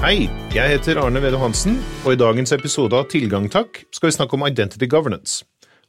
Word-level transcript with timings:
Hei, 0.00 0.30
jeg 0.56 0.64
heter 0.64 0.96
Arne 0.96 1.20
Vede 1.20 1.36
Hansen, 1.36 1.74
og 2.06 2.14
i 2.14 2.18
dagens 2.18 2.54
episode 2.56 2.96
av 2.96 3.10
Tilgang 3.12 3.50
takk 3.52 3.82
skal 3.92 4.08
vi 4.08 4.14
snakke 4.14 4.32
om 4.32 4.46
identity 4.46 4.86
governance. 4.88 5.42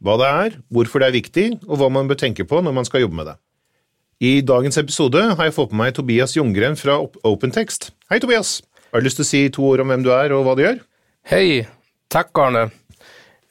Hva 0.03 0.17
det 0.19 0.27
er, 0.27 0.57
hvorfor 0.67 0.99
det 0.99 1.07
er 1.07 1.15
viktig, 1.15 1.45
og 1.63 1.79
hva 1.79 1.87
man 1.95 2.09
bør 2.09 2.19
tenke 2.19 2.43
på 2.43 2.59
når 2.59 2.75
man 2.75 2.89
skal 2.89 3.05
jobbe 3.05 3.15
med 3.15 3.29
det. 3.31 3.37
I 4.19 4.33
dagens 4.43 4.81
episode 4.81 5.21
har 5.29 5.47
jeg 5.47 5.55
fått 5.55 5.71
med 5.71 5.79
meg 5.85 5.95
Tobias 5.95 6.35
Ljunggren 6.35 6.75
fra 6.75 6.97
OpenText. 6.99 7.93
Hei, 8.11 8.19
Tobias. 8.19 8.57
Har 8.91 8.99
du 8.99 9.07
lyst 9.07 9.21
til 9.21 9.23
å 9.23 9.29
si 9.31 9.41
to 9.55 9.69
ord 9.69 9.85
om 9.85 9.95
hvem 9.95 10.03
du 10.03 10.11
er, 10.11 10.35
og 10.35 10.43
hva 10.43 10.57
du 10.59 10.65
gjør? 10.65 10.83
Hej, 11.31 11.63
tack 12.11 12.35
Arne. 12.43 12.67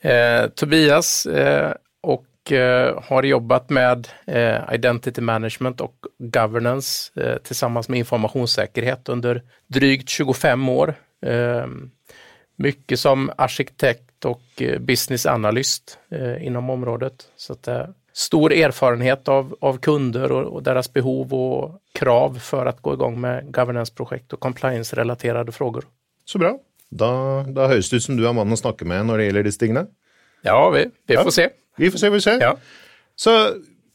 Eh, 0.05 0.45
Tobias 0.61 1.25
eh, 1.25 1.73
och 2.41 2.53
eh, 2.53 3.03
har 3.03 3.23
jobbat 3.23 3.71
med 3.71 4.09
eh, 4.27 4.75
identity 4.75 5.21
management 5.21 5.81
och 5.81 5.95
governance 6.19 7.21
eh, 7.21 7.37
tillsammans 7.37 7.89
med 7.89 7.99
informationssäkerhet 7.99 9.09
under 9.09 9.43
drygt 9.67 10.09
25 10.09 10.69
år. 10.69 10.95
Eh, 11.27 11.67
mycket 12.57 13.01
som 13.01 13.31
arkitekt 13.37 14.25
och 14.25 14.63
business 14.81 15.27
analyst 15.27 15.99
inom 16.41 16.71
området. 16.71 17.15
Så 17.37 17.53
att, 17.53 17.69
stor 18.13 18.53
erfarenhet 18.53 19.29
av, 19.29 19.57
av 19.61 19.79
kunder 19.79 20.33
och, 20.33 20.45
och, 20.45 20.63
deras 20.63 20.93
behov 20.93 21.35
och 21.35 21.81
krav 21.93 22.39
för 22.39 22.67
att 22.67 22.83
gå 22.83 22.95
igång 22.95 23.21
med 23.21 23.55
governance-projekt 23.55 24.33
och 24.33 24.41
compliance-relaterade 24.41 25.53
frågor. 25.53 25.85
Så 26.25 26.39
bra. 26.39 26.59
Da, 26.91 27.45
da 27.49 27.69
høres 27.71 27.91
det 27.91 27.97
ut 27.97 28.05
som 28.05 28.17
du 28.19 28.27
er 28.27 28.35
mannen 28.35 28.53
å 28.53 28.61
snakke 28.61 28.85
med 28.85 29.07
når 29.07 29.19
det 29.19 29.27
gjelder 29.29 29.49
disse 29.49 29.63
tingene. 29.63 29.87
Ja, 30.43 30.71
vi, 30.71 30.85
vi 31.07 31.17
får 31.17 31.31
se. 31.31 31.49
Vi 31.81 31.91
får 31.91 32.03
se, 32.03 32.11
vi 32.11 32.21
får 32.21 32.27
se. 32.27 32.37
Ja. 32.45 32.55
Så 33.17 33.35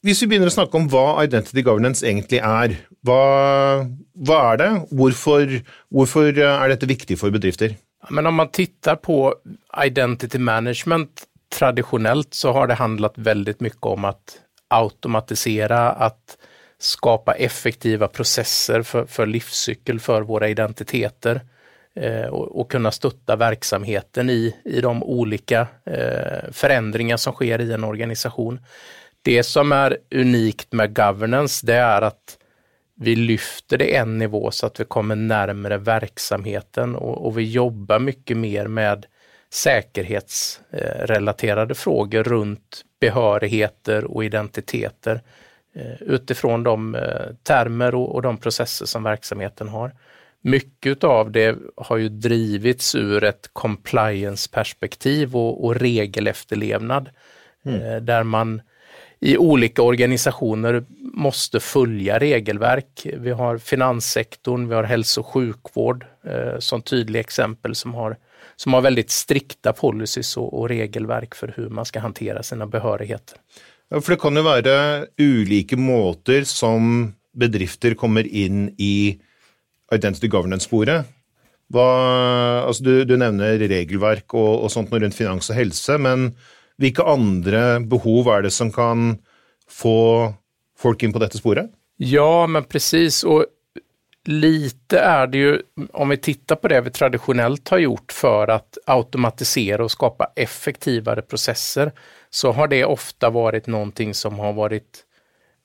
hvis 0.06 0.22
vi 0.22 0.30
begynner 0.30 0.52
å 0.52 0.54
snakke 0.54 0.78
om 0.78 0.88
hva 0.92 1.24
identity 1.26 1.64
governance 1.66 2.06
egentlig 2.06 2.42
er, 2.46 2.76
hva, 3.06 3.86
hva 4.28 4.42
er 4.52 4.62
det? 4.62 4.70
Hvorfor, 4.94 5.56
hvorfor, 5.94 6.30
er 6.34 6.74
dette 6.74 6.90
viktig 6.90 7.18
for 7.22 7.34
bedrifter? 7.34 7.78
Men 8.14 8.30
om 8.30 8.38
man 8.38 8.52
tittar 8.54 9.00
på 9.02 9.34
identity 9.82 10.38
management 10.38 11.26
traditionellt 11.54 12.34
så 12.38 12.54
har 12.54 12.68
det 12.70 12.78
handlat 12.82 13.18
väldigt 13.18 13.64
mycket 13.66 13.86
om 13.86 14.06
att 14.06 14.38
automatisera, 14.68 15.90
att 15.92 16.38
skapa 16.78 17.34
effektiva 17.34 18.08
processer 18.08 18.82
för, 18.82 19.06
för 19.06 19.26
livscykel 19.26 20.00
för 20.00 20.22
våra 20.22 20.50
identiteter 20.50 21.36
eh, 21.36 21.55
Eh, 21.96 22.26
och, 22.26 22.60
och, 22.60 22.72
kunna 22.72 22.92
stötta 22.92 23.36
verksamheten 23.36 24.30
i, 24.30 24.56
i 24.66 24.82
de 24.82 25.04
olika 25.04 25.68
eh, 25.86 26.52
förändringar 26.52 27.18
som 27.18 27.34
sker 27.34 27.62
i 27.62 27.74
en 27.74 27.84
organisation. 27.84 28.60
Det 29.22 29.44
som 29.44 29.72
är 29.72 29.98
unikt 30.16 30.72
med 30.72 30.96
governance, 30.96 31.66
det 31.66 31.76
är 31.76 32.02
att 32.02 32.38
vi 32.96 33.16
lyfter 33.16 33.78
det 33.78 33.96
en 33.96 34.18
nivå 34.18 34.52
så 34.52 34.66
att 34.66 34.80
vi 34.80 34.86
kommer 34.86 35.16
närmare 35.16 35.78
verksamheten 35.78 36.96
och, 36.96 37.26
och 37.26 37.38
vi 37.38 37.44
jobbar 37.44 38.00
mycket 38.00 38.38
mer 38.38 38.68
med 38.68 39.06
säkerhetsrelaterade 39.54 41.72
eh, 41.72 41.76
frågor 41.76 42.24
runt 42.24 42.82
behörigheter 43.00 44.06
och 44.06 44.26
identiteter 44.26 45.22
utifrån 46.00 46.64
de 46.64 46.98
termer 47.44 47.44
termer 47.44 47.96
och 47.96 48.22
de 48.22 48.38
processer 48.38 48.86
som 48.86 49.04
verksamheten 49.04 49.68
har. 49.68 49.92
Mycket 50.48 51.04
av 51.04 51.32
det 51.32 51.58
har 51.76 51.98
ju 51.98 52.10
drivits 52.10 52.96
ur 52.96 53.24
ett 53.24 53.50
compliance-perspektiv 53.54 55.36
och, 55.36 55.66
och 55.66 55.76
regelefterlevnad 55.76 57.10
mm. 57.66 57.82
Eh, 57.82 58.02
där 58.02 58.24
man 58.24 58.62
i 59.20 59.38
olika 59.38 59.82
organisationer 59.82 60.86
måste 61.14 61.60
följa 61.60 62.20
regelverk. 62.20 63.08
Vi 63.18 63.32
har 63.32 63.58
finanssektorn, 63.58 64.68
vi 64.68 64.76
har 64.76 64.84
hälso 64.84 65.22
och 65.22 65.28
sjukvård 65.28 66.06
eh, 66.24 66.60
som 66.60 66.82
tydliga 66.82 67.20
exempel 67.20 67.76
som 67.76 67.94
har, 67.94 68.18
som 68.56 68.74
har 68.74 68.82
väldigt 68.82 69.12
strikta 69.12 69.74
policies 69.74 70.38
och, 70.38 70.60
och 70.60 70.70
regelverk 70.70 71.36
för 71.36 71.54
hur 71.58 71.70
man 71.70 71.86
ska 71.86 72.00
hantera 72.00 72.44
sina 72.44 72.68
behörigheter. 72.68 73.38
Ja, 73.90 74.02
för 74.02 74.12
det 74.12 74.18
kan 74.18 74.36
ju 74.36 74.42
vara 74.42 75.06
olika 75.20 75.78
måter 75.78 76.44
som 76.44 77.14
bedrifter 77.34 77.94
kommer 77.94 78.28
in 78.28 78.76
i 78.78 79.20
identity 79.94 80.28
governance-sporet. 80.28 81.06
Altså 81.74 82.84
du, 82.84 82.94
du, 83.06 83.16
nevner 83.18 83.58
regelverk 83.58 84.34
og, 84.34 84.66
og 84.66 84.72
sånt 84.72 84.94
rundt 84.94 85.18
finans 85.18 85.50
og 85.50 85.58
helse, 85.58 85.98
men 85.98 86.34
hvilke 86.78 87.04
andre 87.04 87.80
behov 87.80 88.28
är 88.28 88.42
det 88.42 88.52
som 88.52 88.72
kan 88.72 89.18
få 89.70 90.34
folk 90.78 91.04
in 91.04 91.14
på 91.14 91.20
detta 91.20 91.38
sporet? 91.38 91.72
Ja, 91.98 92.48
men 92.48 92.64
precis. 92.64 93.24
Och 93.24 93.46
lite 94.26 95.00
är 95.00 95.28
det 95.28 95.38
ju, 95.38 95.62
om 95.94 96.10
vi 96.10 96.18
tittar 96.18 96.56
på 96.56 96.68
det 96.68 96.82
vi 96.82 96.90
traditionellt 96.92 97.70
har 97.70 97.78
gjort 97.78 98.12
för 98.12 98.48
att 98.48 98.78
automatisera 98.86 99.84
och 99.84 99.92
skapa 99.92 100.32
effektivare 100.36 101.22
processer, 101.22 101.92
så 102.30 102.52
har 102.52 102.68
det 102.68 102.86
ofta 102.86 103.30
varit 103.30 103.68
någonting 103.68 104.14
som 104.14 104.40
har 104.40 104.54
varit 104.54 105.05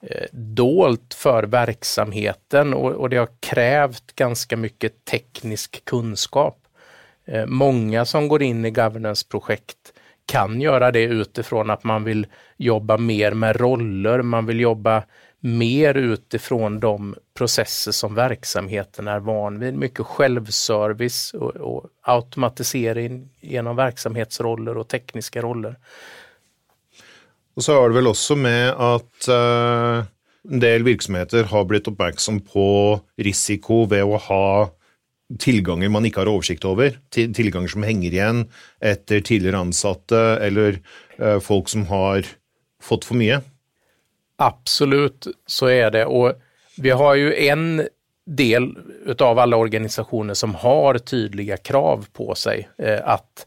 Eh, 0.03 0.27
dolt 0.33 1.15
för 1.15 1.43
verksamheten 1.43 2.75
och, 2.75 2.93
och, 2.93 3.11
det 3.11 3.17
har 3.17 3.29
krävt 3.41 4.13
ganska 4.17 4.57
mycket 4.57 5.05
teknisk 5.05 5.85
kunskap. 5.85 6.59
Eh, 7.25 7.47
många 7.47 8.05
som 8.05 8.29
går 8.29 8.43
in 8.43 8.65
i 8.65 8.71
governance-projekt 8.71 9.93
kan 10.27 10.61
göra 10.61 10.91
det 10.91 11.03
utifrån 11.03 11.71
att 11.71 11.85
man 11.85 12.05
vill 12.05 12.27
jobba 12.57 12.97
mer 12.97 13.33
med 13.33 13.57
roller, 13.57 14.23
man 14.23 14.47
vill 14.47 14.61
jobba 14.61 15.03
mer 15.41 15.95
utifrån 15.95 16.81
de 16.81 17.15
processer 17.35 17.93
som 17.93 18.15
verksamheten 18.15 19.09
är 19.09 19.19
van 19.19 19.59
vid. 19.59 19.75
Mycket 19.75 20.07
självservice 20.07 21.35
och, 21.35 21.57
och 21.57 21.87
automatisering 22.03 23.29
genom 23.41 23.77
verksamhetsroller 23.77 24.77
och 24.77 24.89
tekniska 24.89 25.43
roller. 25.43 25.77
Och 27.55 27.65
så 27.65 27.75
har 27.75 27.89
det 27.89 27.95
väl 27.95 28.07
också 28.07 28.37
med 28.37 28.71
att 28.71 29.29
uh, 29.29 29.35
eh, 29.35 30.05
en 30.51 30.61
del 30.61 30.83
verksamheter 30.83 31.45
har 31.45 31.65
blivit 31.65 31.89
oppmerksom 31.89 32.41
på 32.41 33.01
risiko 33.17 33.85
ved 33.85 34.03
att 34.03 34.23
ha 34.23 34.71
tillgångar 35.39 35.89
man 35.89 36.07
inte 36.07 36.21
har 36.21 36.27
översikt 36.27 36.65
över, 36.65 36.99
tillgångar 37.11 37.69
som 37.69 37.83
hänger 37.83 38.11
igen 38.11 38.49
efter 38.81 39.21
tidigare 39.21 39.59
ansatta 39.59 40.39
eller 40.47 40.79
uh, 41.23 41.39
folk 41.39 41.69
som 41.69 41.87
har 41.87 42.27
fått 42.83 43.05
för 43.05 43.15
mycket. 43.15 43.45
Absolut, 44.37 45.27
så 45.47 45.67
är 45.67 45.91
det. 45.91 46.07
Och 46.07 46.33
vi 46.77 46.91
har 46.91 47.15
ju 47.15 47.35
en 47.35 47.89
del 48.27 48.79
utav 49.05 49.39
alla 49.39 49.57
organisationer 49.57 50.35
som 50.35 50.55
har 50.55 50.99
tydliga 50.99 51.57
krav 51.57 52.07
på 52.13 52.35
sig 52.35 52.69
eh, 52.79 53.01
att 53.05 53.47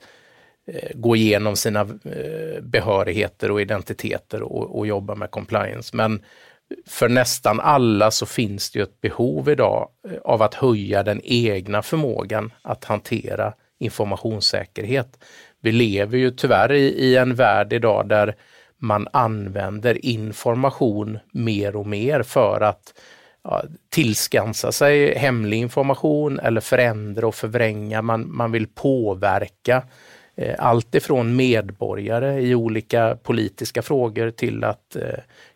Eh, 0.67 0.91
gå 0.93 1.15
igenom 1.15 1.55
sina 1.55 1.81
eh, 1.81 2.61
behörigheter 2.61 3.51
och 3.51 3.61
identiteter 3.61 4.41
och, 4.41 4.77
och, 4.77 4.87
jobba 4.87 5.15
med 5.15 5.31
compliance. 5.31 5.95
Men 5.95 6.23
för 6.87 7.09
nästan 7.09 7.59
alla 7.59 8.11
så 8.11 8.25
finns 8.25 8.71
det 8.71 8.79
ju 8.79 8.83
ett 8.83 9.01
behov 9.01 9.49
idag 9.49 9.89
eh, 10.09 10.17
av 10.23 10.41
att 10.41 10.53
höja 10.53 11.03
den 11.03 11.21
egna 11.23 11.81
förmågan 11.81 12.53
att 12.61 12.83
hantera 12.85 13.53
informationssäkerhet. 13.79 15.23
Vi 15.61 15.71
lever 15.71 16.17
ju 16.17 16.31
tyvärr 16.31 16.71
i, 16.71 16.85
i 16.85 17.17
en 17.17 17.35
värld 17.35 17.73
idag 17.73 18.09
där 18.09 18.35
man 18.77 19.07
använder 19.13 20.05
information 20.05 21.19
mer 21.31 21.75
och 21.75 21.87
mer 21.87 22.23
för 22.23 22.61
att 22.61 22.93
ja, 23.43 23.63
tillskansa 23.89 24.71
sig 24.71 25.17
hemlig 25.17 25.57
information 25.57 26.39
eller 26.39 26.61
förändra 26.61 27.27
och 27.27 27.35
förvränga. 27.35 28.01
Man, 28.01 28.35
man 28.35 28.51
vill 28.51 28.67
påverka 28.67 29.75
eh, 29.75 29.83
allt 30.57 30.95
ifrån 30.95 31.35
medborgare 31.35 32.41
i 32.41 32.55
olika 32.55 33.17
politiska 33.23 33.81
frågor 33.81 34.31
till 34.31 34.63
att 34.63 34.95
eh, 34.95 35.01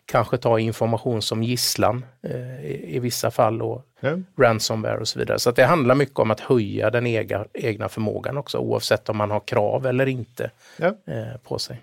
kanske 0.06 0.36
ta 0.36 0.58
information 0.58 1.22
som 1.22 1.42
gisslan 1.42 2.04
eh, 2.22 2.66
i, 2.66 2.96
i, 2.96 2.98
vissa 2.98 3.30
fall 3.30 3.62
och 3.62 3.82
ja. 4.00 4.18
ransomware 4.38 4.98
och 4.98 5.08
så 5.08 5.18
vidare. 5.18 5.38
Så 5.38 5.50
det 5.50 5.64
handlar 5.64 5.94
mycket 5.94 6.18
om 6.18 6.30
att 6.30 6.40
höja 6.40 6.90
den 6.90 7.06
egna, 7.06 7.44
egna 7.54 7.88
förmågan 7.88 8.36
också 8.36 8.58
oavsett 8.58 9.08
om 9.08 9.16
man 9.16 9.30
har 9.30 9.40
krav 9.40 9.86
eller 9.86 10.06
inte 10.06 10.50
eh, 10.78 11.38
på 11.42 11.58
sig. 11.58 11.80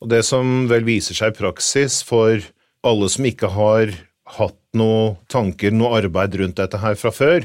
Och 0.00 0.08
det 0.08 0.22
som 0.22 0.68
väl 0.68 0.84
visar 0.84 1.14
sig 1.14 1.28
i 1.28 1.32
praxis 1.32 2.02
för 2.02 2.42
alla 2.82 3.08
som 3.08 3.24
inte 3.24 3.46
har 3.46 3.94
haft 4.24 4.54
några 4.72 5.14
tankar, 5.26 5.70
några 5.70 5.96
arbete 5.96 6.38
runt 6.38 6.56
detta 6.56 6.76
här 6.76 6.94
från 6.94 7.12
förr, 7.12 7.44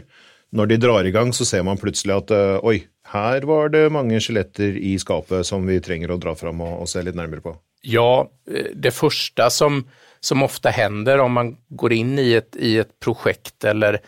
när 0.50 0.66
de 0.66 0.78
drar 0.78 1.04
igång 1.04 1.34
så 1.34 1.46
ser 1.46 1.64
man 1.64 1.78
plötsligt 1.78 2.16
att 2.16 2.32
oj, 2.62 2.88
här 3.08 3.42
var 3.42 3.70
det 3.70 3.90
många 3.90 4.20
skeletter 4.20 4.78
i 4.78 5.00
skapet 5.00 5.46
som 5.46 5.68
vi 5.68 5.82
tränger 5.82 6.10
att 6.10 6.22
dra 6.22 6.36
fram 6.36 6.62
och, 6.62 6.82
och 6.82 6.90
se 6.90 7.02
lite 7.02 7.18
närmare 7.18 7.42
på. 7.42 7.56
Ja, 7.82 8.32
eh, 8.52 8.66
det 8.76 8.92
första 8.92 9.50
som, 9.50 9.88
som 10.20 10.44
ofta 10.44 10.70
händer 10.70 11.18
om 11.20 11.32
man 11.32 11.58
går 11.68 11.94
in 11.94 12.20
i 12.20 12.34
ett, 12.34 12.56
i 12.56 12.78
ett 12.78 13.00
projekt 13.00 13.64
eller 13.64 14.00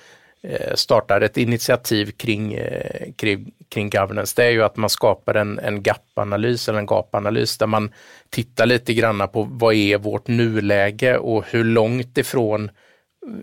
eh, 0.44 0.74
startar 0.76 1.22
ett 1.22 1.38
initiativ 1.38 2.12
kring, 2.12 2.54
eh, 2.54 3.12
kring, 3.16 3.52
kring 3.70 3.90
governance, 3.90 4.34
det 4.36 4.46
är 4.46 4.52
ju 4.52 4.64
att 4.64 4.78
man 4.78 4.90
skapar 4.90 5.36
en, 5.36 5.60
en 5.60 5.84
gap-analys 5.84 6.70
eller 6.70 6.80
en 6.80 6.86
gapanalys 6.86 7.58
där 7.58 7.68
man 7.68 7.92
tittar 8.30 8.66
lite 8.66 8.94
granna 8.94 9.28
på 9.28 9.44
vad 9.44 9.74
är 9.74 9.98
vårt 9.98 10.28
nuläge 10.28 11.18
och 11.18 11.46
hur 11.48 11.64
långt 11.64 12.18
ifrån 12.18 12.72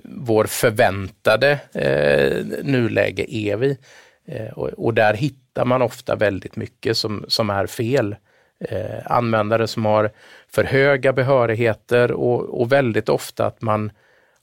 vår 0.04 0.44
förväntade 0.44 1.58
eh, 1.74 2.64
nuläge 2.64 3.34
är 3.34 3.56
vi. 3.56 3.78
Eh, 4.26 4.52
och, 4.52 4.68
och, 4.68 4.94
där 4.94 5.14
hittar 5.14 5.64
man 5.64 5.82
ofta 5.82 6.16
väldigt 6.16 6.56
mycket 6.56 6.96
som, 6.96 7.24
som 7.28 7.50
är 7.50 7.66
fel. 7.66 8.16
Eh, 8.60 9.12
användare 9.12 9.66
som 9.66 9.84
har 9.84 10.10
för 10.48 10.64
höga 10.64 11.12
behörigheter 11.12 12.12
och, 12.12 12.60
och 12.60 12.72
väldigt 12.72 13.08
ofta 13.08 13.46
att 13.46 13.62
man 13.62 13.90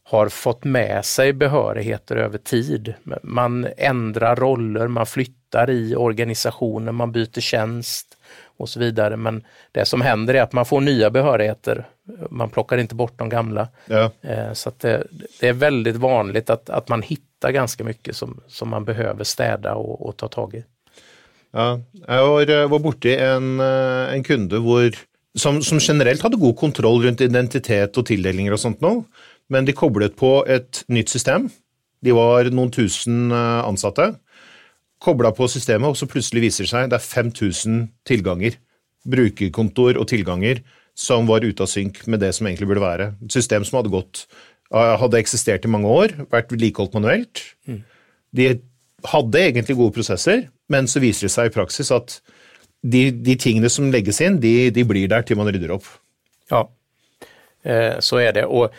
har 0.03 0.29
fått 0.29 0.63
med 0.63 1.05
sig 1.05 1.33
behörigheter 1.33 2.15
över 2.15 2.37
tid. 2.37 2.93
Man 3.23 3.67
ändrar 3.77 4.35
roller, 4.35 4.87
man 4.87 5.05
flyttar 5.05 5.69
i 5.69 5.95
organisationen, 5.95 6.95
man 6.95 7.11
byter 7.11 7.39
tjänst 7.39 8.17
och 8.57 8.69
så 8.69 8.79
vidare. 8.79 9.17
Men 9.17 9.43
det 9.71 9.85
som 9.85 10.01
händer 10.01 10.33
är 10.33 10.41
att 10.41 10.53
man 10.53 10.65
får 10.65 10.81
nya 10.81 11.09
behörigheter. 11.09 11.85
Man 12.29 12.49
plockar 12.49 12.77
inte 12.77 12.95
bort 12.95 13.13
de 13.17 13.29
gamla. 13.29 13.67
Ja. 13.85 14.11
Eh, 14.21 14.53
så 14.53 14.71
det, 14.77 15.07
det, 15.39 15.47
är 15.47 15.53
väldigt 15.53 15.95
vanligt 15.95 16.49
att, 16.49 16.69
att 16.69 16.89
man 16.89 17.01
hittar 17.01 17.32
ganska 17.51 17.83
mycket 17.83 18.15
som, 18.15 18.41
som 18.47 18.69
man 18.69 18.85
behöver 18.85 19.23
städa 19.23 19.75
och, 19.75 20.07
och 20.07 20.17
ta 20.17 20.27
tag 20.27 20.53
i. 20.53 20.63
Ja, 21.51 21.79
jag 22.07 22.27
var, 22.69 22.79
borta 22.79 23.09
i 23.09 23.15
borti 23.15 23.15
en, 23.15 23.59
eh, 23.59 24.13
en 24.13 24.23
kunde 24.23 24.55
hvor, 24.55 24.95
som, 25.35 25.61
som 25.61 25.79
generellt 25.81 26.21
hade 26.21 26.37
god 26.37 26.57
kontroll 26.57 27.03
runt 27.03 27.21
identitet 27.21 27.97
och 27.97 28.05
tilldelningar 28.05 28.51
och 28.51 28.59
sånt 28.59 28.81
nu, 28.81 29.03
men 29.49 29.65
de 29.65 29.73
kopplade 29.73 30.09
på 30.09 30.45
ett 30.45 30.83
nytt 30.87 31.09
system. 31.09 31.49
De 32.01 32.11
var 32.11 32.43
någon 32.43 32.71
tusen 32.71 33.31
eh, 33.31 33.65
ansatte 33.65 34.13
kobla 35.03 35.31
på 35.31 35.47
systemet, 35.47 35.89
och 35.89 35.97
så 35.97 36.07
plötsligt 36.07 36.43
visar 36.43 36.63
det 36.63 36.67
sig 36.67 36.83
att 36.83 36.89
det 36.89 36.95
är 36.95 36.99
5000 36.99 37.89
tillgångar, 38.03 38.53
brukarkontor 39.03 39.97
och 39.97 40.07
tillgångar 40.07 40.61
som 40.93 41.27
var 41.27 41.41
ute 41.41 41.63
av 41.63 41.67
synk 41.67 42.05
med 42.05 42.19
det 42.19 42.33
som 42.33 42.47
egentligen 42.47 42.67
borde 42.67 42.79
vara. 42.79 43.03
Ett 43.03 43.31
system 43.31 43.65
som 43.65 43.75
hade 43.75 43.89
gått 43.89 44.27
hadde 44.73 45.19
eksistert 45.21 45.65
i 45.65 45.71
mange 45.71 45.89
år, 45.89 46.15
vært 46.31 46.51
vedlikeholdt 46.53 46.95
manuelt. 46.97 47.43
Mm. 47.69 47.83
De 48.33 48.47
hadde 49.05 49.41
egentlig 49.41 49.77
gode 49.77 49.93
prosesser, 49.93 50.47
men 50.71 50.87
så 50.89 51.01
viser 51.03 51.27
det 51.27 51.33
seg 51.35 51.49
i 51.51 51.53
praksis 51.53 51.91
at 51.93 52.17
de, 52.83 53.11
de 53.11 53.35
tingene 53.39 53.69
som 53.71 53.91
legges 53.93 54.21
inn, 54.23 54.39
de, 54.43 54.71
de, 54.73 54.83
blir 54.87 55.07
där 55.07 55.21
till 55.21 55.37
man 55.39 55.51
rydder 55.51 55.75
upp. 55.77 55.85
Ja, 56.49 56.69
eh, 57.63 57.99
så 57.99 58.17
är 58.17 58.33
det. 58.33 58.45
Och 58.45 58.73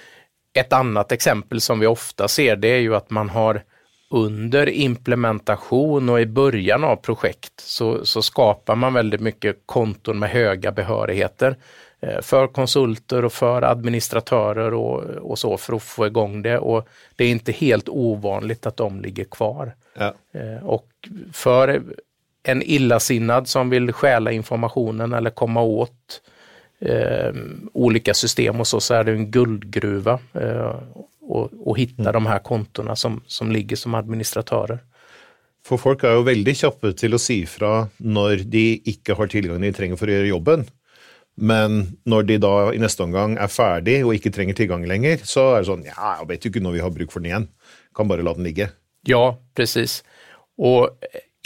ett 0.55 0.73
annat 0.73 1.13
exempel 1.13 1.61
som 1.61 1.81
vi 1.81 1.87
ofta 1.87 2.29
ser 2.29 2.57
det 2.57 2.69
är 2.69 2.81
ju 2.81 2.95
att 2.95 3.11
man 3.11 3.29
har 3.29 3.63
under 4.11 4.69
implementation 4.69 6.09
och 6.09 6.21
i 6.21 6.27
början 6.27 6.85
av 6.85 6.97
projekt 6.97 7.61
så, 7.61 8.07
så 8.07 8.23
skapar 8.23 8.77
man 8.77 8.95
väldigt 8.95 9.21
mycket 9.21 9.63
konton 9.67 10.19
med 10.19 10.31
höga 10.31 10.73
behörigheter 10.73 11.57
eh, 11.94 11.94
för 12.23 12.47
konsulter 12.47 13.25
och 13.25 13.33
för 13.33 13.63
administratörer 13.63 14.75
och, 14.75 15.03
och, 15.03 15.39
så 15.39 15.57
för 15.57 15.77
att 15.77 15.83
få 15.83 16.07
igång 16.07 16.43
det. 16.43 16.59
Och 16.59 16.89
det 17.17 17.25
är 17.25 17.31
inte 17.31 17.53
helt 17.53 17.89
ovanligt 17.89 18.67
att 18.67 18.77
de 18.77 19.01
ligger 19.01 19.25
kvar. 19.25 19.75
Ja. 19.99 20.15
Eh, 20.33 20.67
och 20.67 20.89
för 21.33 21.83
en 22.43 22.63
illasinnad 22.63 23.49
som 23.49 23.71
vill 23.71 23.93
stjäla 23.93 24.33
informationen 24.33 25.13
eller 25.13 25.31
komma 25.31 25.63
åt 25.63 26.21
eh, 26.81 27.33
olika 27.73 28.15
system 28.15 28.61
och 28.61 28.67
så, 28.67 28.81
så 28.81 28.95
är 28.95 29.05
det 29.05 29.13
en 29.13 29.31
guldgruva. 29.31 30.19
Eh, 30.33 30.75
och, 31.27 31.51
och 31.65 31.79
hitta 31.79 32.03
mm. 32.03 32.13
de 32.13 32.27
här 32.27 32.39
kontona 32.39 32.97
som, 32.97 33.21
som 33.27 33.53
ligger 33.53 33.77
som 33.77 33.95
administratörer. 33.95 34.79
För 35.67 35.77
folk 35.77 36.05
är 36.05 36.17
ju 36.17 36.23
väldigt 36.23 36.57
kjappe 36.57 36.93
till 36.93 37.15
att 37.15 37.21
si 37.21 37.47
fra 37.47 37.89
när 37.97 38.37
de 38.37 38.81
inte 38.85 39.13
har 39.13 39.27
tillgång 39.27 39.61
de 39.61 39.73
trenger 39.73 39.97
för 39.97 40.07
att 40.07 40.13
göra 40.13 40.27
jobben. 40.27 40.65
Men 41.35 41.97
när 42.03 42.23
de 42.23 42.39
då 42.39 42.75
i 42.75 42.79
nästa 42.79 43.05
omgång 43.05 43.37
är 43.37 43.47
färdiga 43.47 44.07
och 44.07 44.15
inte 44.15 44.31
trenger 44.31 44.55
tillgång 44.55 44.87
längre 44.87 45.19
så 45.19 45.55
är 45.55 45.59
det 45.59 45.65
så 45.65 45.83
ja, 45.97 46.17
jag 46.21 46.29
vet 46.29 46.47
ju 46.47 46.49
inte 46.49 46.61
när 46.61 46.71
vi 46.71 46.81
har 46.81 46.91
bruk 46.91 47.13
för 47.13 47.21
den 47.21 47.27
igen. 47.27 47.49
Kan 47.95 48.09
bara 48.09 48.23
låta 48.23 48.35
den 48.35 48.45
ligga. 48.45 48.69
Ja, 49.03 49.39
precis. 49.55 50.05
Och 50.57 50.91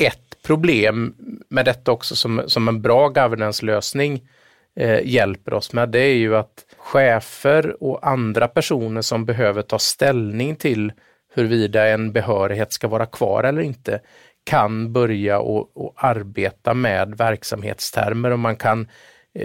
ett 0.03 0.43
problem 0.43 1.15
med 1.49 1.65
detta 1.65 1.93
också 1.93 2.17
som, 2.17 2.43
som 2.47 2.69
en 2.69 2.83
bra 2.83 3.09
governance-lösning 3.09 4.29
eh, 4.77 5.01
hjälper 5.05 5.55
oss 5.55 5.73
med, 5.73 5.89
det 5.89 6.01
är 6.01 6.15
ju 6.15 6.37
att 6.37 6.65
chefer 6.77 7.83
och 7.83 8.07
andra 8.09 8.49
personer 8.49 9.03
som 9.03 9.25
behöver 9.25 9.63
ta 9.63 9.79
ställning 9.79 10.57
till 10.57 10.93
huruvida 11.35 11.89
en 11.89 12.13
behörighet 12.13 12.73
ska 12.73 12.89
vara 12.89 13.07
kvar 13.07 13.45
eller 13.45 13.63
inte 13.63 14.01
kan 14.45 14.93
börja 14.93 15.39
och, 15.39 15.77
och 15.77 15.95
arbeta 15.97 16.75
med 16.75 17.19
verksamhetstermer 17.19 18.31
och 18.31 18.39
man 18.39 18.57
kan 18.57 18.89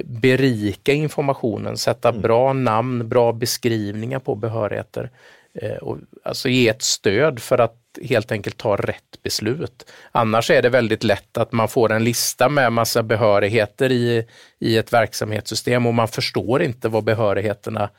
berika 0.04 0.94
informationen, 0.94 1.78
sätta 1.78 2.10
mm. 2.10 2.22
bra 2.22 2.54
namn, 2.54 3.10
bra 3.10 3.34
beskrivningar 3.34 4.20
på 4.20 4.36
behörigheter. 4.36 5.10
Eh, 5.54 5.76
och 5.76 5.98
alltså 6.24 6.50
ge 6.50 6.70
ett 6.70 6.82
stöd 6.82 7.40
för 7.40 7.58
att 7.58 7.78
helt 8.04 8.32
enkelt 8.32 8.58
ta 8.58 8.76
rätt 8.76 9.24
beslut. 9.24 9.92
Annars 10.12 10.52
är 10.52 10.62
det 10.62 10.70
väldigt 10.70 11.04
lätt 11.04 11.38
att 11.38 11.52
man 11.52 11.68
får 11.68 11.92
en 11.92 12.04
lista 12.04 12.50
med 12.50 12.74
massa 12.74 13.04
behörigheter 13.04 13.92
i, 13.92 14.28
i 14.60 14.78
ett 14.78 14.94
verksamhetssystem 14.94 15.86
och 15.86 15.94
man 15.94 16.08
förstår 16.08 16.62
inte 16.62 16.90
vad 16.90 17.04
behörigheterna 17.04 17.90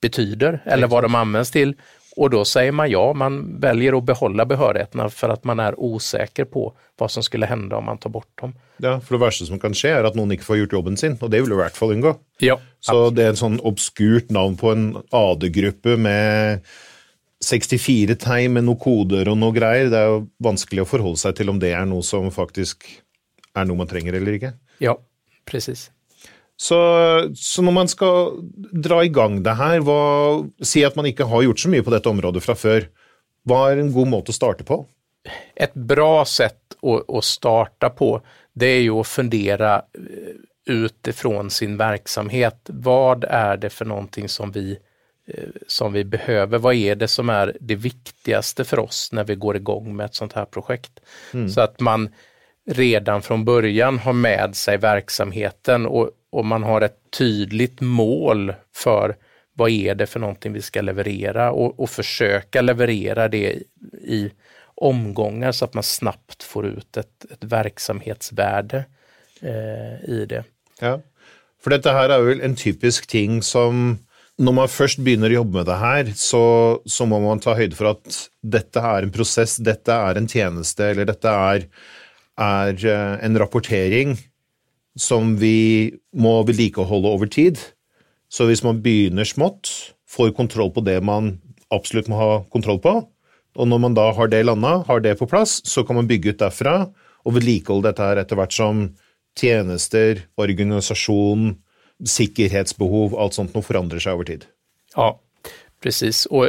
betyder 0.00 0.62
eller 0.64 0.86
vad 0.86 1.04
de 1.04 1.14
används 1.14 1.50
till. 1.50 1.74
Och 2.16 2.30
då 2.30 2.44
säger 2.44 2.72
man 2.72 2.90
ja, 2.90 3.12
man 3.12 3.60
väljer 3.60 3.98
att 3.98 4.04
behålla 4.04 4.46
behörigheterna 4.46 5.08
för 5.08 5.28
att 5.28 5.44
man 5.44 5.60
är 5.60 5.80
osäker 5.80 6.44
på 6.44 6.76
vad 6.98 7.10
som 7.10 7.22
skulle 7.22 7.46
hända 7.46 7.76
om 7.76 7.84
man 7.84 7.98
tar 7.98 8.10
bort 8.10 8.40
dem. 8.40 8.54
Ja, 8.76 9.00
för 9.00 9.14
det 9.14 9.20
värsta 9.24 9.44
som 9.44 9.58
kan 9.60 9.74
ske 9.74 9.88
är 9.88 10.04
att 10.04 10.14
någon 10.14 10.32
inte 10.32 10.44
får 10.44 10.56
gjort 10.56 10.72
jobben 10.72 10.96
sin 10.96 11.16
och 11.20 11.30
det 11.30 11.40
vill 11.40 11.48
du 11.48 11.54
i 11.54 11.58
hvert 11.58 11.76
fall 11.76 11.90
undgå. 11.92 12.16
Ja, 12.38 12.60
Så 12.80 12.92
absolut. 12.92 13.16
det 13.16 13.24
är 13.24 13.28
en 13.28 13.36
sån 13.36 13.60
obskurt 13.60 14.30
namn 14.30 14.56
på 14.56 14.70
en 14.72 14.96
AD-grupp 15.10 15.84
med 15.84 16.60
64 17.44 18.14
tegn 18.14 18.52
med 18.52 18.64
noen 18.68 18.78
koder 18.78 19.28
og 19.32 19.38
noe 19.38 19.54
greier. 19.56 19.88
Det 19.90 19.98
er 19.98 20.12
jo 20.12 20.20
vanskelig 20.42 20.84
å 20.84 20.88
forholde 20.88 21.18
seg 21.22 21.34
til 21.38 21.50
om 21.50 21.58
det 21.62 21.72
er 21.74 21.88
noe 21.90 22.04
som 22.06 22.28
faktisk 22.34 22.86
er 23.58 23.66
noe 23.68 23.80
man 23.80 23.90
trenger 23.90 24.14
eller 24.18 24.38
ikke. 24.38 24.52
Ja, 24.82 24.94
precis. 25.48 25.88
Så, 26.62 26.78
så 27.34 27.64
når 27.66 27.74
man 27.74 27.90
skal 27.90 28.36
dra 28.84 29.00
i 29.02 29.10
gang 29.10 29.40
det 29.42 29.56
her, 29.58 29.80
hva, 29.82 30.02
si 30.62 30.84
at 30.86 30.94
man 30.98 31.08
ikke 31.10 31.26
har 31.26 31.42
gjort 31.46 31.62
så 31.64 31.72
mye 31.72 31.82
på 31.82 31.94
dette 31.94 32.10
området 32.10 32.44
fra 32.44 32.54
før, 32.58 32.86
hva 33.48 33.64
er 33.72 33.82
en 33.82 33.90
god 33.94 34.12
måte 34.12 34.30
å 34.30 34.36
starte 34.36 34.66
på? 34.68 34.84
Ett 35.58 35.74
bra 35.74 36.24
sätt 36.24 36.76
att, 36.78 37.10
att 37.10 37.26
starta 37.26 37.90
på, 37.90 38.14
det 38.54 38.76
är 38.76 38.80
ju 38.80 38.94
att 39.00 39.10
fundera 39.10 39.74
eh, 39.76 40.38
utifrån 40.70 41.50
sin 41.50 41.76
verksamhet. 41.76 42.70
Vad 42.70 43.24
är 43.24 43.56
det 43.56 43.70
för 43.70 43.84
någonting 43.84 44.28
som 44.28 44.52
vi 44.52 44.78
Eh, 45.26 45.48
som 45.66 45.92
vi 45.92 46.04
behöver. 46.04 46.58
Vad 46.58 46.74
är 46.74 46.94
det 46.94 47.08
som 47.08 47.30
är 47.30 47.56
det 47.60 47.74
viktigaste 47.74 48.64
för 48.64 48.78
oss 48.78 49.08
när 49.12 49.24
vi 49.24 49.34
går 49.34 49.56
igång 49.56 49.96
med 49.96 50.06
ett 50.06 50.14
sånt 50.14 50.32
här 50.32 50.44
projekt? 50.44 51.00
Mm. 51.34 51.48
Så 51.48 51.60
att 51.60 51.80
man 51.80 52.08
redan 52.70 53.22
från 53.22 53.44
början 53.44 53.98
har 53.98 54.12
med 54.12 54.56
sig 54.56 54.76
verksamheten 54.76 55.86
och, 55.86 56.10
och 56.30 56.44
man 56.44 56.62
har 56.62 56.80
ett 56.80 56.98
tydligt 57.18 57.80
mål 57.80 58.54
för 58.74 59.16
vad 59.54 59.70
är 59.70 59.94
det 59.94 60.06
för 60.06 60.20
någonting 60.20 60.52
vi 60.52 60.62
ska 60.62 60.80
leverera 60.80 61.52
och, 61.52 61.80
och 61.80 61.90
försöka 61.90 62.60
leverera 62.60 63.28
det 63.28 63.62
i 63.92 64.30
omgångar 64.74 65.52
så 65.52 65.64
att 65.64 65.74
man 65.74 65.82
snabbt 65.82 66.42
får 66.42 66.66
ut 66.66 66.96
ett, 66.96 67.24
ett 67.30 67.44
verksamhetsvärde 67.44 68.84
eh, 69.40 70.10
i 70.10 70.26
det. 70.28 70.44
Ja, 70.80 71.00
för 71.64 71.70
detta 71.70 71.92
här 71.92 72.08
är 72.08 72.20
väl 72.20 72.40
en 72.40 72.56
typisk 72.56 73.06
ting 73.06 73.42
som 73.42 73.98
när 74.36 74.52
man 74.52 74.68
först 74.68 74.98
börjar 74.98 75.30
jobba 75.30 75.58
med 75.58 75.66
det 75.66 75.74
här 75.74 76.12
så, 76.16 76.80
så, 76.84 77.06
måste 77.06 77.22
man 77.22 77.40
ta 77.40 77.54
höjd 77.54 77.76
för 77.76 77.84
att 77.84 78.28
detta 78.42 78.82
är 78.82 79.02
en 79.02 79.12
process, 79.12 79.56
detta 79.56 79.94
är 79.94 80.14
en 80.14 80.28
tjänst, 80.28 80.80
eller 80.80 81.04
detta 81.04 81.30
är 81.30 81.64
er 82.40 82.76
eh, 82.86 83.24
en 83.24 83.38
rapportering 83.38 84.16
som 84.98 85.36
vi 85.40 85.92
må 86.12 86.42
vedlikeholde 86.44 87.08
over 87.08 87.26
tid. 87.26 87.60
Så 88.32 88.48
hvis 88.48 88.64
man 88.64 88.82
begynner 88.84 89.28
smått, 89.28 89.70
får 90.08 90.34
kontroll 90.36 90.72
på 90.72 90.84
det 90.84 90.98
man 91.04 91.38
absolutt 91.72 92.08
må 92.12 92.18
ha 92.20 92.32
kontroll 92.52 92.80
på, 92.84 92.94
og 93.52 93.68
når 93.68 93.80
man 93.80 93.96
da 93.96 94.10
har 94.16 94.28
det 94.32 94.44
landa, 94.44 94.78
har 94.88 95.00
det 95.04 95.18
på 95.20 95.28
plass, 95.28 95.60
så 95.68 95.84
kan 95.84 95.96
man 95.96 96.08
bygge 96.08 96.32
ut 96.32 96.40
derfra 96.40 96.76
og 97.22 97.36
vedlikeholde 97.36 97.90
dette 97.90 98.04
her 98.04 98.20
etter 98.20 98.38
hvert 98.38 98.54
som 98.56 98.86
tjenester, 99.38 100.24
organisasjon, 100.40 101.54
säkerhetsbehov, 102.04 103.16
allt 103.16 103.36
sånt 103.36 103.54
noe 103.54 103.64
forandrer 103.64 104.02
sig 104.02 104.12
över 104.12 104.24
tid. 104.24 104.46
Ja, 104.96 105.20
precis. 105.82 106.26
Och 106.26 106.48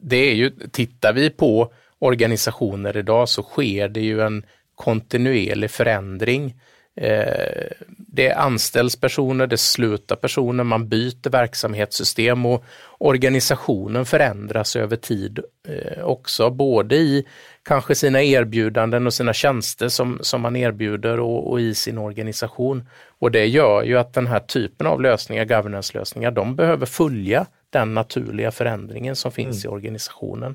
det 0.00 0.16
är 0.16 0.34
ju, 0.34 0.50
tittar 0.50 1.12
vi 1.12 1.30
på 1.30 1.72
organisationer 1.98 2.96
idag 2.96 3.28
så 3.28 3.42
sker 3.42 3.88
det 3.88 4.00
ju 4.00 4.20
en 4.20 4.44
kontinuerlig 4.74 5.70
förändring. 5.70 6.54
Eh, 6.96 7.66
det 7.88 8.32
anställs 8.32 8.96
personer, 8.96 9.46
det 9.46 9.58
slutar 9.58 10.16
personer, 10.16 10.64
man 10.64 10.88
byter 10.88 11.30
verksamhetssystem 11.30 12.46
och 12.46 12.64
organisationen 12.98 14.06
förändras 14.06 14.76
över 14.76 14.96
tid 14.96 15.40
eh, 15.68 16.04
också, 16.04 16.50
både 16.50 16.96
i 16.96 17.26
kanske 17.62 17.94
sina 17.94 18.22
erbjudanden 18.22 19.06
och 19.06 19.14
sina 19.14 19.32
tjänster 19.32 19.88
som, 19.88 20.18
som 20.22 20.40
man 20.40 20.56
erbjuder 20.56 21.20
och, 21.20 21.50
och, 21.50 21.60
i 21.60 21.74
sin 21.74 21.98
organisation. 21.98 22.88
Och 23.18 23.30
det 23.30 23.46
gör 23.46 23.82
ju 23.82 23.98
att 23.98 24.14
den 24.14 24.26
här 24.26 24.40
typen 24.40 24.86
av 24.86 25.00
lösningar, 25.00 25.44
governance-lösningar, 25.44 26.30
de 26.30 26.56
behöver 26.56 26.86
följa 26.86 27.46
den 27.70 27.94
naturliga 27.94 28.50
förändringen 28.50 29.16
som 29.16 29.32
finns 29.32 29.64
mm. 29.64 29.72
i 29.72 29.76
organisationen. 29.76 30.54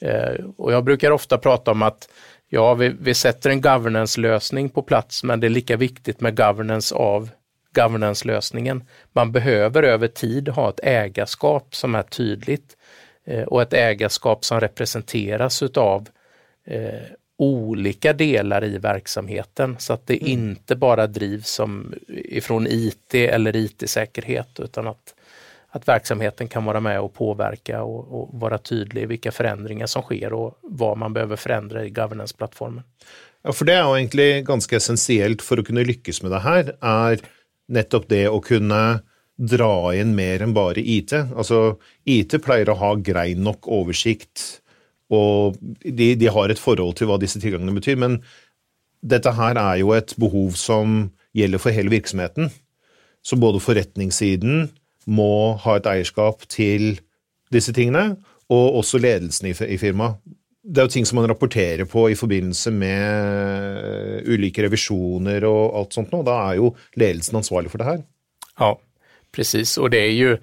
Eh, 0.00 0.44
och 0.56 0.72
jag 0.72 0.84
brukar 0.84 1.10
ofta 1.10 1.38
prata 1.38 1.70
om 1.70 1.82
att 1.82 2.08
ja, 2.48 2.74
vi, 2.74 2.88
vi 3.00 3.14
sätter 3.14 3.50
en 3.50 3.60
governance-lösning 3.60 4.68
på 4.68 4.82
plats, 4.82 5.24
men 5.24 5.40
det 5.40 5.46
är 5.46 5.48
lika 5.48 5.76
viktigt 5.76 6.20
med 6.20 6.36
governance 6.36 6.94
av 6.94 7.30
governance-lösningen. 7.74 8.84
Man 9.12 9.32
behöver 9.32 9.82
över 9.82 10.08
tid 10.08 10.48
ha 10.48 10.70
ett 10.70 10.80
ägarskap 10.82 11.74
som 11.74 11.94
är 11.94 12.02
tydligt 12.02 12.76
eh, 13.24 13.42
och 13.42 13.62
ett 13.62 13.72
ägarskap 13.72 14.44
som 14.44 14.60
representeras 14.60 15.62
utav 15.62 16.08
eh, 16.66 17.02
olika 17.38 18.12
delar 18.12 18.64
i 18.64 18.78
verksamheten 18.78 19.76
så 19.78 19.92
att 19.92 20.06
det 20.06 20.20
mm. 20.20 20.32
inte 20.32 20.76
bara 20.76 21.06
drivs 21.06 21.48
som 21.48 21.94
ifrån 22.08 22.66
IT 22.70 23.14
eller 23.14 23.56
IT-säkerhet 23.56 24.60
utan 24.60 24.86
att, 24.86 25.14
att 25.76 25.88
verksamheten 25.88 26.48
kan 26.48 26.64
vara 26.64 26.80
med 26.80 27.00
och 27.00 27.14
påverka 27.14 27.82
och, 27.82 28.20
och 28.20 28.40
vara 28.40 28.58
tydlig 28.58 29.02
i 29.02 29.06
vilka 29.06 29.32
förändringar 29.32 29.86
som 29.86 30.02
sker 30.02 30.32
och 30.32 30.58
vad 30.62 30.98
man 30.98 31.12
behöver 31.12 31.36
förändra 31.36 31.84
i 31.84 31.90
governance-plattformen. 31.90 32.82
Ja, 33.42 33.52
för 33.52 33.64
det 33.64 33.72
är 33.72 33.88
ju 33.88 33.98
egentligen 33.98 34.44
ganska 34.44 34.76
essentiellt 34.76 35.42
för 35.42 35.58
att 35.58 35.66
kunna 35.66 35.80
lyckas 35.80 36.22
med 36.22 36.30
det 36.30 36.38
här, 36.38 36.76
är 36.80 37.20
nettopp 37.68 38.08
det 38.08 38.26
att 38.26 38.44
kunna 38.44 39.00
dra 39.38 39.94
in 39.94 40.14
mer 40.14 40.42
än 40.42 40.54
bara 40.54 40.74
IT. 40.76 41.12
Alltså, 41.12 41.76
IT 42.04 42.44
plejer 42.44 42.70
att 42.70 42.78
ha 42.78 42.94
grej 42.94 43.34
nok 43.34 43.68
översikt 43.68 44.60
och 45.08 45.56
de, 45.80 46.14
de, 46.14 46.26
har 46.26 46.48
ett 46.48 46.58
förhållande 46.58 46.96
till 46.96 47.06
vad 47.06 47.20
dessa 47.20 47.40
tillgångar 47.40 47.72
betyder, 47.72 47.96
Men 47.96 48.24
detta 49.02 49.30
här 49.30 49.54
är 49.54 49.76
ju 49.76 49.96
ett 49.96 50.16
behov 50.16 50.50
som 50.50 51.10
gäller 51.32 51.58
för 51.58 51.70
hela 51.70 51.90
verksamheten, 51.90 52.50
Så 53.22 53.36
både 53.36 53.60
forretningssiden 53.60 54.68
må 55.06 55.56
ha 55.62 55.76
et 55.78 55.86
eierskap 55.90 56.46
til 56.50 56.96
disse 57.52 57.72
tingene, 57.72 58.16
og 58.50 58.80
også 58.80 58.98
ledelsen 59.02 59.50
i, 59.50 59.54
i 59.74 59.78
firmaet. 59.80 60.18
Det 60.66 60.82
er 60.82 60.88
jo 60.88 60.94
ting 60.96 61.06
som 61.06 61.20
man 61.20 61.28
rapporterer 61.30 61.86
på 61.86 62.08
i 62.10 62.16
forbindelse 62.18 62.72
med 62.74 64.26
ulike 64.26 64.64
revisjoner 64.64 65.44
og 65.46 65.76
alt 65.78 65.94
sånt. 65.94 66.14
Da 66.26 66.34
er 66.48 66.58
jo 66.58 66.72
ledelsen 66.98 67.38
ansvarlig 67.38 67.70
for 67.70 67.78
det 67.82 67.86
her. 67.86 68.00
Ja, 68.58 68.72
precis. 69.32 69.78
Och 69.78 69.90
det 69.90 69.98
är 69.98 70.10
ju, 70.10 70.38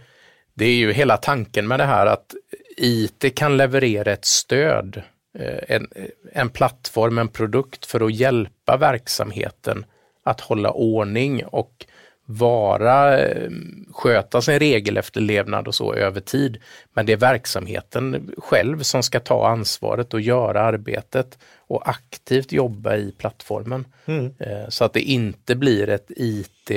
det 0.54 0.66
är 0.66 0.76
ju 0.76 0.94
hela 0.94 1.18
tanken 1.18 1.68
med 1.68 1.80
det 1.80 1.86
här 1.86 2.06
att 2.06 2.36
IT 2.78 3.36
kan 3.36 3.58
leverera 3.58 4.12
ett 4.12 4.26
stöd, 4.26 5.02
eh, 5.40 5.76
en, 5.76 5.88
en 6.32 6.50
plattform, 6.50 7.18
en 7.18 7.28
produkt 7.28 7.86
för 7.86 8.06
att 8.06 8.14
hjälpa 8.14 8.78
verksamheten 8.78 9.86
att 10.24 10.42
hålla 10.42 10.72
ordning 10.72 11.46
och 11.46 11.86
vara, 12.26 13.20
eh, 13.20 13.50
sköta 13.92 14.42
sin 14.42 14.60
regelefterlevnad 14.60 15.68
och 15.68 15.76
så 15.76 15.94
över 15.94 16.22
tid. 16.22 16.58
Men 16.94 17.06
det 17.06 17.14
är 17.14 17.18
verksamheten 17.18 18.32
själv 18.38 18.80
som 18.80 19.04
ska 19.04 19.20
ta 19.20 19.48
ansvaret 19.48 20.14
och 20.14 20.22
göra 20.22 20.62
arbetet 20.62 21.38
och 21.58 21.90
aktivt 21.90 22.52
jobba 22.52 22.96
i 22.96 23.12
plattformen. 23.12 23.86
Mm. 24.06 24.34
Eh, 24.40 24.70
så 24.70 24.86
att 24.86 24.94
det 24.94 25.02
inte 25.02 25.56
blir 25.56 25.90
ett 25.90 26.12
IT 26.16 26.72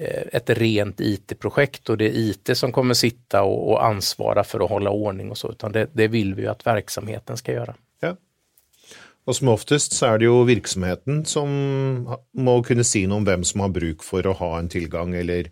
Eh, 0.00 0.22
ett 0.32 0.50
rent 0.50 1.00
IT-projekt 1.00 1.88
och 1.88 1.98
det 1.98 2.04
är 2.04 2.12
IT 2.14 2.56
som 2.56 2.72
kommer 2.72 2.94
sitta 2.94 3.42
och, 3.42 3.72
och, 3.72 3.84
ansvara 3.84 4.44
för 4.44 4.64
att 4.64 4.70
hålla 4.70 4.90
ordning 4.90 5.30
och 5.30 5.38
så, 5.38 5.50
utan 5.50 5.72
det, 5.72 5.88
det 5.92 6.08
vill 6.08 6.34
vi 6.34 6.46
att 6.46 6.66
verksamheten 6.66 7.36
ska 7.36 7.52
göra. 7.52 7.74
Och 9.26 9.36
som 9.36 9.48
oftast 9.48 9.92
så 9.92 10.06
är 10.06 10.18
det 10.18 10.24
ju 10.24 10.44
verksamheten 10.44 11.24
som 11.24 11.48
måste 12.32 12.68
kunna 12.68 12.84
säga 12.84 13.14
om 13.14 13.24
vem 13.24 13.44
som 13.44 13.60
har 13.60 13.68
bruk 13.68 14.02
för 14.02 14.30
att 14.30 14.36
ha 14.36 14.58
en 14.58 14.68
tillgång 14.68 15.14
eller 15.14 15.50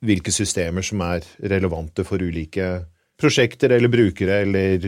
vilka 0.00 0.30
system 0.30 0.82
som 0.82 1.00
är 1.00 1.24
relevanta 1.36 2.04
för 2.04 2.22
olika 2.22 2.84
projekt 3.20 3.62
eller 3.62 3.88
brukare 3.88 4.34
eller 4.34 4.78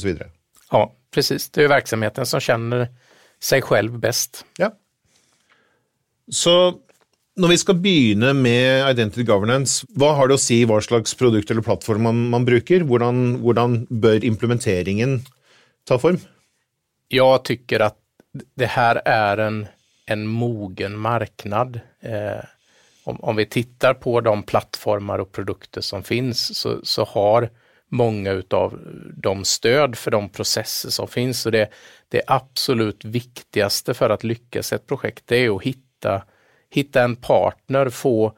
så 0.00 0.06
vidare. 0.06 0.30
Ja, 0.70 0.92
precis. 1.14 1.50
Det 1.50 1.64
är 1.64 1.68
verksamheten 1.68 2.26
som 2.26 2.40
känner 2.40 2.88
sig 3.42 3.62
själv 3.62 3.98
bäst. 3.98 4.44
Ja. 4.58 4.72
Så 6.30 6.78
Når 7.32 7.48
vi 7.48 7.56
skal 7.56 7.78
begynne 7.80 8.34
med 8.36 8.90
identity 8.90 9.24
governance, 9.24 9.86
hva 9.96 10.10
har 10.18 10.28
det 10.28 10.34
å 10.36 10.40
si 10.40 10.58
hva 10.68 10.82
slags 10.84 11.14
produkt 11.16 11.48
eller 11.50 11.64
plattform 11.64 12.04
man, 12.04 12.18
man 12.28 12.44
bruker? 12.44 12.84
Hvordan, 12.84 13.38
hvordan, 13.40 13.86
bör 13.88 14.24
implementeringen 14.24 15.22
ta 15.88 15.96
form? 15.98 16.18
Jag 17.14 17.44
tycker 17.44 17.80
att 17.80 17.96
det 18.54 18.66
här 18.66 19.02
är 19.04 19.38
en, 19.38 19.66
en 20.06 20.26
mogen 20.26 20.98
marknad. 20.98 21.80
Eh, 22.00 22.44
om, 23.04 23.16
om, 23.20 23.36
vi 23.36 23.46
tittar 23.46 23.94
på 23.94 24.20
de 24.20 24.42
plattformar 24.42 25.18
och 25.18 25.32
produkter 25.32 25.80
som 25.80 26.02
finns 26.02 26.58
så, 26.58 26.80
så 26.82 27.04
har 27.04 27.50
många 27.88 28.42
av 28.50 28.80
de 29.16 29.44
stöd 29.44 29.96
för 29.96 30.10
de 30.10 30.28
processer 30.28 30.90
som 30.90 31.08
finns. 31.08 31.40
Så 31.40 31.50
det, 31.50 31.68
det 32.08 32.22
absolut 32.26 33.04
viktigaste 33.04 33.94
för 33.94 34.10
att 34.10 34.24
lyckas 34.24 34.72
ett 34.72 34.86
projekt 34.86 35.22
det 35.26 35.36
är 35.36 35.56
att 35.56 35.62
hitta 35.62 36.22
hitta 36.70 37.02
en 37.02 37.16
partner, 37.16 37.88
få, 37.88 38.32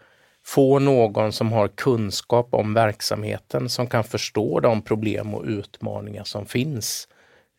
få 0.45 0.79
någon 0.79 1.33
som 1.33 1.53
har 1.53 1.69
kunskap 1.69 2.55
om 2.55 2.75
verksamheten, 2.75 3.69
som 3.69 3.87
kan 3.87 4.05
förstå 4.05 4.61
de 4.61 4.83
problem 4.83 5.35
och 5.35 5.45
utmaningar 5.45 6.25
som 6.25 6.47
finns. 6.47 7.09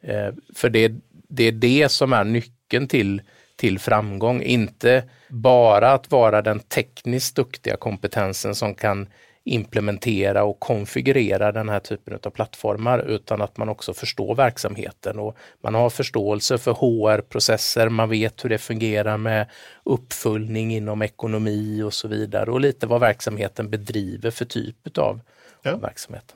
Eh, 0.08 0.34
för 0.56 0.70
det, 0.70 0.94
det 1.30 1.44
är 1.44 1.52
det 1.52 1.90
som 1.92 2.14
är 2.14 2.24
nyckeln 2.24 2.88
till, 2.88 3.22
till 3.56 3.80
framgång, 3.80 4.42
inte 4.42 5.04
bara 5.30 5.92
att 5.92 6.12
vara 6.12 6.42
den 6.42 6.60
tekniskt 6.60 7.36
duktiga 7.36 7.78
kompetensen 7.78 8.56
som 8.56 8.76
kan 8.76 9.08
implementera 9.48 10.44
och 10.44 10.60
konfigurera 10.60 11.52
den 11.52 11.70
här 11.70 11.80
typen 11.80 12.20
av 12.24 12.30
plattformar 12.30 13.00
utan 13.00 13.42
att 13.42 13.58
man 13.58 13.70
också 13.70 13.94
förstår 13.94 14.36
verksamheten 14.36 15.20
och 15.20 15.38
man 15.62 15.76
har 15.76 15.90
förståelse 15.90 16.58
för 16.58 16.74
HR-processer, 16.74 17.90
man 17.90 18.10
vet 18.10 18.46
hur 18.46 18.50
det 18.50 18.58
fungerar 18.58 19.18
med 19.18 19.50
uppföljning 19.84 20.76
inom 20.76 21.02
ekonomi 21.02 21.82
och 21.82 21.94
så 21.94 22.08
vidare 22.08 22.52
och 22.52 22.62
lite 22.62 22.88
vad 22.88 23.02
verksamheten 23.02 23.70
bedriver 23.70 24.32
för 24.32 24.46
typ 24.46 24.98
av 24.98 25.20
ja. 25.62 25.78
verksamhet. 25.78 26.36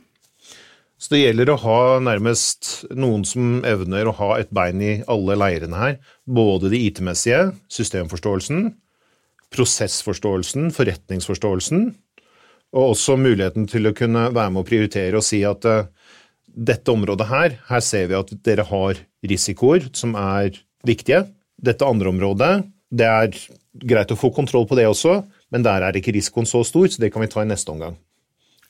Så 1.00 1.14
det 1.14 1.20
gäller 1.20 1.54
att 1.54 1.62
ha 1.62 2.00
nærmest 2.00 2.86
någon 2.92 3.26
som 3.26 3.64
evner 3.64 4.08
å 4.08 4.12
ha 4.18 4.34
ett 4.40 4.50
ben 4.52 4.82
i 4.84 5.04
alla 5.08 5.36
leirene 5.40 5.78
här, 5.78 5.98
både 6.28 6.70
det 6.70 6.78
IT-mässiga, 6.78 7.54
systemförståelsen, 7.72 8.74
processförståelsen, 9.56 10.72
förrättningsförståelsen, 10.72 11.94
og 12.76 12.92
også 12.92 13.16
muligheten 13.16 13.70
til 13.72 13.88
å 13.88 13.96
kunne 13.96 14.28
være 14.36 14.52
med 14.52 14.62
å 14.62 14.68
prioritere 14.68 15.18
og 15.18 15.26
si 15.26 15.40
at 15.48 15.64
uh, 15.66 15.78
eh, 15.80 15.88
dette 16.70 16.92
området 16.92 17.30
her, 17.30 17.56
her 17.70 17.86
ser 17.86 18.12
vi 18.12 18.20
at 18.20 18.36
dere 18.46 18.68
har 18.68 19.00
risikoer 19.26 19.88
som 19.96 20.18
er 20.20 20.52
viktige. 20.86 21.24
Dette 21.56 21.88
andre 21.88 22.12
området, 22.12 22.52
det 22.92 23.08
er 23.08 23.32
greit 23.88 24.12
å 24.12 24.20
få 24.20 24.34
kontroll 24.36 24.68
på 24.68 24.76
det 24.78 24.90
også, 24.90 25.22
men 25.50 25.64
der 25.64 25.88
er 25.88 25.96
ikke 25.96 26.14
risikoen 26.14 26.50
så 26.50 26.66
stor, 26.68 26.92
så 26.92 27.02
det 27.02 27.14
kan 27.16 27.24
vi 27.24 27.32
ta 27.32 27.46
i 27.46 27.50
neste 27.50 27.72
omgang. 27.72 27.96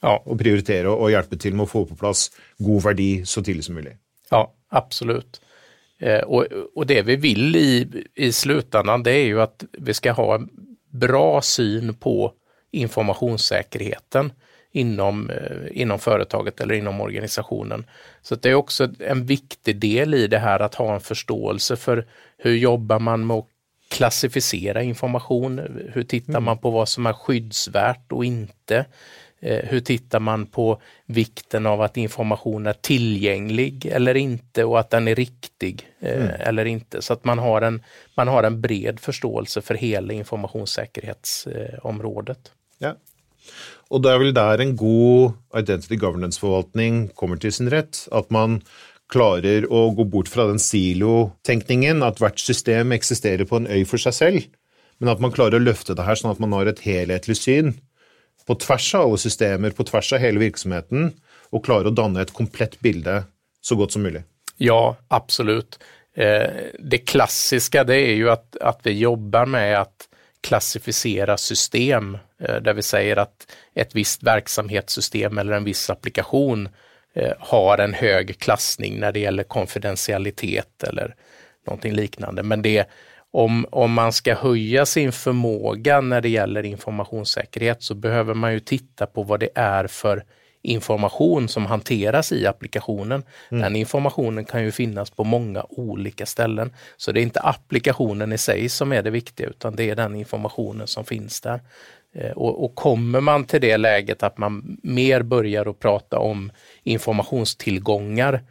Ja. 0.01 0.15
Og 0.25 0.39
prioritere 0.39 0.91
og 0.91 1.12
hjelpe 1.12 1.39
til 1.39 1.58
med 1.58 1.68
å 1.68 1.72
få 1.72 1.84
på 1.89 1.98
plass 2.00 2.29
god 2.63 2.84
verdi 2.88 3.10
så 3.27 3.44
tidlig 3.44 3.65
som 3.68 3.75
mulig. 3.75 3.98
Ja, 4.32 4.46
absolut. 4.70 5.41
Eh, 6.00 6.20
och, 6.20 6.46
och, 6.75 6.88
det 6.88 7.01
vi 7.01 7.15
vill 7.15 7.56
i, 7.56 7.88
i 8.15 8.32
slutändan 8.32 9.03
det 9.03 9.12
är 9.12 9.25
ju 9.25 9.41
att 9.41 9.63
vi 9.72 9.94
ska 9.94 10.12
ha 10.12 10.36
en 10.36 10.50
bra 10.91 11.41
syn 11.41 11.94
på 11.94 12.34
informationssäkerheten 12.72 14.32
inom, 14.72 15.29
eh, 15.29 15.82
inom 15.82 16.00
företaget 16.00 16.62
eller 16.62 16.75
inom 16.75 17.01
organisationen. 17.01 17.86
Så 18.22 18.36
det 18.36 18.50
är 18.50 18.53
också 18.53 18.89
en 19.00 19.25
viktig 19.25 19.79
del 19.79 20.13
i 20.13 20.27
det 20.27 20.39
här 20.39 20.60
att 20.60 20.75
ha 20.75 20.94
en 20.94 21.01
förståelse 21.01 21.75
för 21.75 22.08
hur 22.38 22.56
jobbar 22.56 23.00
man 23.00 23.27
med 23.27 23.38
att 23.38 23.48
klassificera 23.89 24.84
information? 24.84 25.62
Hur 25.94 26.03
tittar 26.03 26.34
mm. 26.34 26.44
man 26.44 26.58
på 26.58 26.70
vad 26.70 26.89
som 26.89 27.06
är 27.06 27.13
skyddsvärt 27.13 28.12
och 28.12 28.25
inte? 28.25 28.86
Eh, 29.41 29.69
hur 29.69 29.79
tittar 29.79 30.19
man 30.19 30.46
på 30.46 30.81
vikten 31.05 31.65
av 31.65 31.81
att 31.81 31.98
information 31.98 32.67
är 32.67 32.74
tillgänglig 32.74 33.86
eller 33.86 34.17
inte 34.17 34.63
och 34.63 34.79
att 34.79 34.89
den 34.89 35.08
är 35.08 35.15
riktig 35.15 35.88
eh, 36.00 36.22
mm. 36.22 36.31
eller 36.39 36.65
inte. 36.65 37.01
Så 37.01 37.13
att 37.13 37.24
man 37.24 37.39
har, 37.39 37.62
en, 37.62 37.84
man 38.15 38.27
har 38.27 38.43
en 38.43 38.62
bred 38.62 39.00
förståelse 39.00 39.62
för 39.62 39.75
hela 39.75 40.13
informationssäkerhetsområdet. 40.13 42.51
Ja. 42.77 42.96
Og 43.89 44.03
det 44.03 44.12
er 44.13 44.19
vel 44.22 44.34
der 44.36 44.62
en 44.62 44.75
god 44.77 45.31
identity 45.58 45.96
governance-forvaltning 45.98 47.10
kommer 47.17 47.38
til 47.41 47.51
sin 47.55 47.69
rett. 47.72 48.08
At 48.12 48.29
man 48.29 48.62
klarer 49.10 49.65
å 49.74 49.89
gå 49.98 50.03
bort 50.05 50.29
fra 50.29 50.48
den 50.51 50.60
silo-tenkningen, 50.62 52.03
at 52.05 52.19
hvert 52.22 52.39
system 52.39 52.91
eksisterer 52.93 53.46
på 53.50 53.55
en 53.58 53.67
øy 53.72 53.86
for 53.89 53.98
seg 53.98 54.13
selv, 54.13 54.46
men 55.00 55.10
at 55.10 55.19
man 55.24 55.31
klarer 55.34 55.55
å 55.58 55.63
løfte 55.63 55.96
det 55.98 56.05
her 56.05 56.15
sånn 56.19 56.31
at 56.36 56.41
man 56.43 56.53
har 56.53 56.65
et 56.69 56.84
helhetlig 56.86 57.38
syn 57.39 57.74
på 58.50 58.56
tvers 58.58 58.96
av 58.96 59.06
alle 59.06 59.18
systemer, 59.22 59.74
på 59.77 59.86
tvers 59.86 60.13
av 60.13 60.24
hele 60.24 60.41
virksomheten, 60.41 61.12
og 61.53 61.62
klara 61.65 61.91
å 61.91 61.94
danne 61.94 62.24
et 62.25 62.34
komplett 62.34 62.79
bilde 62.82 63.22
så 63.62 63.77
godt 63.77 63.94
som 63.94 64.01
mulig. 64.01 64.24
Ja, 64.58 64.98
absolut. 65.08 65.77
Eh, 66.18 66.50
det 66.79 66.98
klassiska 66.98 67.84
det 67.84 67.96
är 67.96 68.13
ju 68.13 68.29
att, 68.29 68.58
att 68.58 68.79
vi 68.84 68.91
jobbar 68.91 69.46
med 69.46 69.82
att 69.82 70.10
klassificera 70.41 71.38
system 71.38 72.18
eh, 72.39 72.56
där 72.56 72.74
vi 72.74 72.82
säger 72.82 73.18
att 73.18 73.51
ett 73.75 73.96
visst 73.96 74.24
verksamhetssystem 74.24 75.38
eller 75.38 75.53
en 75.53 75.63
viss 75.63 75.89
applikation 75.89 76.70
eh, 77.13 77.34
har 77.39 77.77
en 77.77 77.94
hög 77.94 78.39
klassning 78.39 79.00
när 79.00 79.12
det 79.12 79.20
gäller 79.20 79.44
konfidentialitet 79.44 80.84
eller 80.84 81.15
någonting 81.68 81.94
liknande. 81.94 82.44
Men 82.44 82.62
det, 82.62 82.89
om, 83.32 83.66
om 83.72 83.94
man 83.94 84.14
ska 84.14 84.36
höja 84.36 84.86
sin 84.86 85.12
förmåga 85.12 86.02
när 86.02 86.22
det 86.22 86.30
gäller 86.30 86.64
informationssäkerhet 86.64 87.84
så 87.84 87.96
behöver 87.96 88.34
man 88.34 88.54
ju 88.54 88.60
titta 88.60 89.06
på 89.06 89.24
vad 89.24 89.40
det 89.40 89.50
är 89.56 89.88
för 89.88 90.24
information 90.62 91.48
som 91.48 91.66
hanteras 91.66 92.32
i 92.32 92.48
applikationen. 92.48 93.24
Mm. 93.52 93.62
Den 93.62 93.76
informationen 93.76 94.46
kan 94.46 94.64
ju 94.64 94.72
finnas 94.72 95.10
på 95.10 95.24
många 95.24 95.66
olika 95.70 96.26
ställen. 96.26 96.74
Så 96.98 97.12
det 97.12 97.20
är 97.20 97.22
inte 97.22 97.40
applikationen 97.40 98.34
i 98.34 98.38
sig 98.38 98.70
som 98.70 98.94
är 98.94 99.04
det 99.04 99.10
viktiga 99.10 99.48
utan 99.48 99.76
det 99.76 99.90
är 99.90 99.96
den 99.96 100.16
informationen 100.16 100.88
som 100.88 101.06
finns 101.06 101.42
där. 101.42 101.62
Eh, 102.16 102.32
och, 102.32 102.64
och, 102.64 102.76
kommer 102.76 103.22
man 103.22 103.46
till 103.46 103.62
det 103.62 103.78
läget 103.78 104.24
att 104.24 104.38
man 104.38 104.78
mer 104.84 105.22
börjar 105.22 105.66
att 105.66 105.80
prata 105.80 106.20
om 106.20 106.52
informationstillgångar 106.84 108.44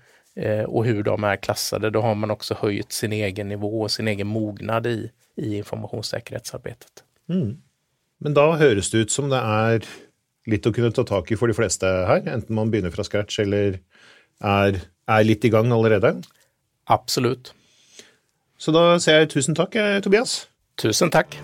och 0.67 0.85
hur 0.85 1.03
de 1.03 1.25
är 1.25 1.37
klassade, 1.37 1.91
då 1.91 2.01
har 2.01 2.15
man 2.15 2.31
också 2.31 2.55
höjt 2.55 2.93
sin 2.93 3.13
egen 3.13 3.49
nivå 3.49 3.81
och 3.81 3.91
sin 3.91 4.09
egen 4.09 4.27
mognad 4.27 4.87
i, 4.87 5.11
i 5.37 5.57
informationssäkerhetsarbetet. 5.57 7.05
Mm. 7.29 7.57
Men 8.19 8.35
då 8.35 8.53
hörs 8.53 8.91
det 8.91 8.99
ut 8.99 9.11
som 9.11 9.29
det 9.29 9.37
är 9.37 9.85
lite 10.47 10.69
att 10.69 10.75
kunna 10.75 10.91
ta 10.91 11.05
tag 11.05 11.33
i 11.33 11.37
för 11.37 11.47
de 11.47 11.55
flesta 11.55 11.87
här, 11.87 12.29
enten 12.29 12.55
man 12.55 12.71
börjar 12.71 12.91
från 12.91 13.05
scratch 13.05 13.39
eller 13.39 13.79
är, 14.41 14.81
är 15.07 15.25
lite 15.25 15.47
igång 15.47 15.85
redan? 15.85 16.23
Absolut. 16.85 17.55
Så 18.59 18.71
då 18.71 19.01
säger 19.01 19.21
jag 19.21 19.31
tusen 19.31 19.55
tack, 19.55 19.75
eh, 19.75 20.01
Tobias. 20.01 20.49
Tusen 20.83 21.11
tack. 21.11 21.39